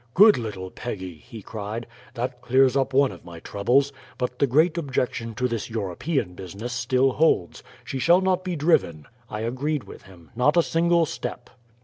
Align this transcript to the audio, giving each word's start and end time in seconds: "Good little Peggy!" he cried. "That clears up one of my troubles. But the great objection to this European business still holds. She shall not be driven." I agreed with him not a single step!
"Good 0.15 0.35
little 0.35 0.71
Peggy!" 0.71 1.13
he 1.19 1.43
cried. 1.43 1.85
"That 2.15 2.41
clears 2.41 2.75
up 2.75 2.91
one 2.91 3.11
of 3.11 3.23
my 3.23 3.39
troubles. 3.39 3.93
But 4.17 4.39
the 4.39 4.47
great 4.47 4.75
objection 4.75 5.35
to 5.35 5.47
this 5.47 5.69
European 5.69 6.33
business 6.33 6.73
still 6.73 7.11
holds. 7.11 7.61
She 7.83 7.99
shall 7.99 8.19
not 8.21 8.43
be 8.43 8.55
driven." 8.55 9.05
I 9.29 9.41
agreed 9.41 9.83
with 9.83 10.01
him 10.01 10.31
not 10.35 10.57
a 10.57 10.63
single 10.63 11.05
step! 11.05 11.51